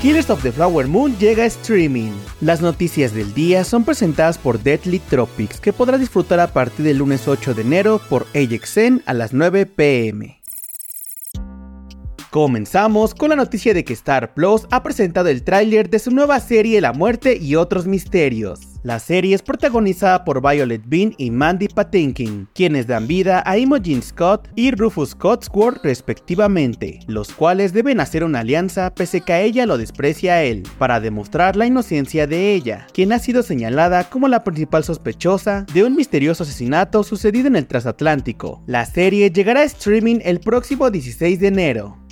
Killers 0.00 0.28
of 0.28 0.42
the 0.42 0.52
Flower 0.52 0.86
Moon 0.86 1.16
llega 1.18 1.44
a 1.44 1.46
streaming. 1.46 2.12
Las 2.42 2.60
noticias 2.60 3.14
del 3.14 3.32
día 3.32 3.64
son 3.64 3.82
presentadas 3.84 4.36
por 4.36 4.62
Deadly 4.62 4.98
Tropics, 4.98 5.58
que 5.58 5.72
podrá 5.72 5.96
disfrutar 5.96 6.38
a 6.38 6.48
partir 6.48 6.84
del 6.84 6.98
lunes 6.98 7.26
8 7.26 7.54
de 7.54 7.62
enero 7.62 8.00
por 8.10 8.26
AXN 8.34 9.02
a 9.06 9.14
las 9.14 9.32
9 9.32 9.64
pm. 9.64 10.35
Comenzamos 12.36 13.14
con 13.14 13.30
la 13.30 13.36
noticia 13.36 13.72
de 13.72 13.82
que 13.82 13.94
Star 13.94 14.34
Plus 14.34 14.66
ha 14.70 14.82
presentado 14.82 15.30
el 15.30 15.42
tráiler 15.42 15.88
de 15.88 15.98
su 15.98 16.10
nueva 16.10 16.38
serie 16.38 16.82
La 16.82 16.92
muerte 16.92 17.38
y 17.40 17.56
otros 17.56 17.86
misterios. 17.86 18.60
La 18.82 18.98
serie 18.98 19.34
es 19.34 19.40
protagonizada 19.40 20.22
por 20.22 20.42
Violet 20.42 20.82
Bean 20.84 21.14
y 21.16 21.30
Mandy 21.30 21.68
Patinkin, 21.68 22.46
quienes 22.52 22.86
dan 22.86 23.06
vida 23.06 23.42
a 23.46 23.56
Imogen 23.56 24.02
Scott 24.02 24.48
y 24.54 24.70
Rufus 24.70 25.14
Cotsworth 25.14 25.82
respectivamente, 25.82 27.00
los 27.06 27.32
cuales 27.32 27.72
deben 27.72 28.00
hacer 28.00 28.22
una 28.22 28.40
alianza 28.40 28.92
pese 28.94 29.22
que 29.22 29.32
a 29.32 29.40
ella 29.40 29.64
lo 29.64 29.78
desprecia 29.78 30.34
a 30.34 30.42
él, 30.42 30.62
para 30.78 31.00
demostrar 31.00 31.56
la 31.56 31.64
inocencia 31.64 32.26
de 32.26 32.52
ella, 32.52 32.86
quien 32.92 33.14
ha 33.14 33.18
sido 33.18 33.42
señalada 33.42 34.10
como 34.10 34.28
la 34.28 34.44
principal 34.44 34.84
sospechosa 34.84 35.64
de 35.72 35.84
un 35.84 35.96
misterioso 35.96 36.42
asesinato 36.42 37.02
sucedido 37.02 37.46
en 37.48 37.56
el 37.56 37.66
transatlántico. 37.66 38.62
La 38.66 38.84
serie 38.84 39.30
llegará 39.30 39.60
a 39.60 39.64
streaming 39.64 40.18
el 40.22 40.40
próximo 40.40 40.90
16 40.90 41.40
de 41.40 41.46
enero. 41.46 42.05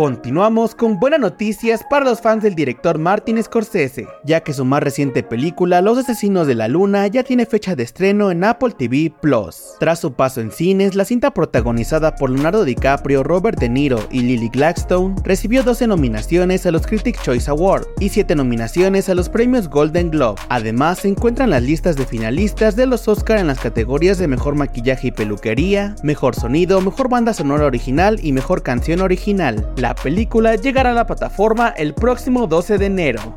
Continuamos 0.00 0.74
con 0.74 0.98
buenas 0.98 1.20
noticias 1.20 1.82
para 1.90 2.06
los 2.06 2.22
fans 2.22 2.42
del 2.42 2.54
director 2.54 2.96
Martin 2.96 3.42
Scorsese, 3.42 4.06
ya 4.24 4.40
que 4.40 4.54
su 4.54 4.64
más 4.64 4.82
reciente 4.82 5.22
película 5.22 5.82
Los 5.82 5.98
Asesinos 5.98 6.46
de 6.46 6.54
la 6.54 6.68
Luna 6.68 7.06
ya 7.08 7.22
tiene 7.22 7.44
fecha 7.44 7.76
de 7.76 7.82
estreno 7.82 8.30
en 8.30 8.42
Apple 8.42 8.72
TV 8.78 9.12
Plus. 9.20 9.74
Tras 9.78 9.98
su 9.98 10.14
paso 10.14 10.40
en 10.40 10.52
cines, 10.52 10.94
la 10.94 11.04
cinta 11.04 11.34
protagonizada 11.34 12.16
por 12.16 12.30
Leonardo 12.30 12.64
DiCaprio, 12.64 13.22
Robert 13.22 13.60
De 13.60 13.68
Niro 13.68 14.00
y 14.10 14.22
Lily 14.22 14.48
Gladstone 14.48 15.16
recibió 15.22 15.62
12 15.62 15.88
nominaciones 15.88 16.64
a 16.64 16.70
los 16.70 16.86
Critics 16.86 17.22
Choice 17.22 17.50
Award 17.50 17.86
y 17.98 18.08
7 18.08 18.34
nominaciones 18.36 19.10
a 19.10 19.14
los 19.14 19.28
premios 19.28 19.68
Golden 19.68 20.10
Globe. 20.10 20.40
Además, 20.48 21.00
se 21.00 21.08
encuentran 21.08 21.50
las 21.50 21.62
listas 21.62 21.96
de 21.96 22.06
finalistas 22.06 22.74
de 22.74 22.86
los 22.86 23.06
Oscar 23.06 23.36
en 23.36 23.48
las 23.48 23.60
categorías 23.60 24.16
de 24.16 24.28
Mejor 24.28 24.54
Maquillaje 24.54 25.08
y 25.08 25.12
Peluquería, 25.12 25.94
Mejor 26.02 26.34
Sonido, 26.34 26.80
Mejor 26.80 27.10
Banda 27.10 27.34
Sonora 27.34 27.66
Original 27.66 28.18
y 28.22 28.32
Mejor 28.32 28.62
Canción 28.62 29.02
Original. 29.02 29.70
La 29.76 29.89
película 29.94 30.56
llegará 30.56 30.90
a 30.90 30.94
la 30.94 31.06
plataforma 31.06 31.68
el 31.68 31.94
próximo 31.94 32.46
12 32.46 32.78
de 32.78 32.86
enero. 32.86 33.34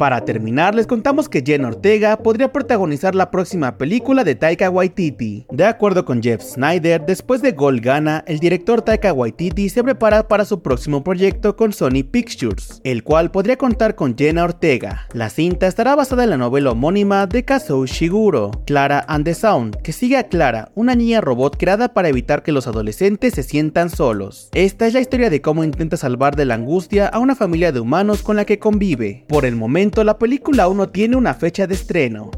Para 0.00 0.24
terminar, 0.24 0.74
les 0.74 0.86
contamos 0.86 1.28
que 1.28 1.42
Jen 1.44 1.66
Ortega 1.66 2.16
podría 2.16 2.50
protagonizar 2.50 3.14
la 3.14 3.30
próxima 3.30 3.76
película 3.76 4.24
de 4.24 4.34
Taika 4.34 4.70
Waititi. 4.70 5.44
De 5.50 5.66
acuerdo 5.66 6.06
con 6.06 6.22
Jeff 6.22 6.40
Snyder, 6.40 7.04
después 7.04 7.42
de 7.42 7.52
Gold 7.52 7.82
Gana, 7.82 8.24
el 8.26 8.38
director 8.38 8.80
Taika 8.80 9.12
Waititi 9.12 9.68
se 9.68 9.84
prepara 9.84 10.26
para 10.26 10.46
su 10.46 10.62
próximo 10.62 11.04
proyecto 11.04 11.54
con 11.54 11.74
Sony 11.74 12.02
Pictures, 12.10 12.80
el 12.82 13.04
cual 13.04 13.30
podría 13.30 13.58
contar 13.58 13.94
con 13.94 14.16
Jenna 14.16 14.44
Ortega. 14.44 15.06
La 15.12 15.28
cinta 15.28 15.66
estará 15.66 15.94
basada 15.96 16.24
en 16.24 16.30
la 16.30 16.38
novela 16.38 16.70
homónima 16.70 17.26
de 17.26 17.44
Kazuo 17.44 17.84
Shiguro, 17.84 18.52
Clara 18.64 19.04
and 19.06 19.26
the 19.26 19.34
Sound, 19.34 19.82
que 19.82 19.92
sigue 19.92 20.16
a 20.16 20.28
Clara, 20.28 20.72
una 20.74 20.94
niña 20.94 21.20
robot 21.20 21.58
creada 21.58 21.92
para 21.92 22.08
evitar 22.08 22.42
que 22.42 22.52
los 22.52 22.66
adolescentes 22.66 23.34
se 23.34 23.42
sientan 23.42 23.90
solos. 23.90 24.48
Esta 24.54 24.86
es 24.86 24.94
la 24.94 25.00
historia 25.00 25.28
de 25.28 25.42
cómo 25.42 25.62
intenta 25.62 25.98
salvar 25.98 26.36
de 26.36 26.46
la 26.46 26.54
angustia 26.54 27.06
a 27.06 27.18
una 27.18 27.36
familia 27.36 27.70
de 27.70 27.80
humanos 27.80 28.22
con 28.22 28.36
la 28.36 28.46
que 28.46 28.58
convive. 28.58 29.26
Por 29.28 29.44
el 29.44 29.56
momento, 29.56 29.89
la 29.96 30.18
película 30.18 30.64
aún 30.64 30.78
no 30.78 30.88
tiene 30.88 31.16
una 31.16 31.34
fecha 31.34 31.66
de 31.66 31.74
estreno. 31.74 32.30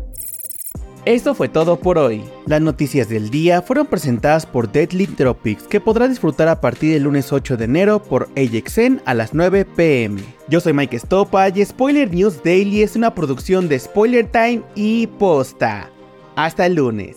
Esto 1.05 1.35
fue 1.35 1.49
todo 1.49 1.81
por 1.81 1.99
hoy. 1.99 2.23
Las 2.47 2.61
noticias 2.61 3.09
del 3.09 3.31
día 3.31 3.61
fueron 3.61 3.87
presentadas 3.87 4.47
por 4.47 4.71
Deadly 4.71 5.09
Tropics, 5.09 5.65
que 5.65 5.81
podrá 5.81 6.07
disfrutar 6.07 6.47
a 6.47 6.61
partir 6.61 6.93
del 6.93 7.03
lunes 7.03 7.33
8 7.33 7.57
de 7.57 7.65
enero 7.65 8.01
por 8.01 8.29
AXN 8.37 9.03
a 9.05 9.15
las 9.15 9.35
9 9.35 9.65
pm. 9.65 10.23
Yo 10.49 10.61
soy 10.61 10.73
Mike 10.73 11.01
Stopa 11.01 11.49
y 11.49 11.65
Spoiler 11.65 12.15
News 12.15 12.45
Daily 12.45 12.83
es 12.83 12.95
una 12.95 13.15
producción 13.17 13.69
de 13.69 13.81
Spoiler 13.81 14.31
Time 14.31 14.63
y 14.77 15.09
Posta. 15.09 15.91
Hasta 16.37 16.67
el 16.67 16.75
lunes. 16.75 17.17